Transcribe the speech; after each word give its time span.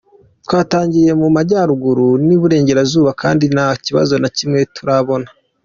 Twatangiriye 0.45 1.13
mu 1.21 1.27
Majyaruguru 1.35 2.07
n’Iburengerazuba 2.27 3.11
kandi 3.21 3.45
nta 3.53 3.67
kibazo 3.85 4.13
na 4.21 4.29
kimwe 4.37 4.59
turabona. 4.75 5.27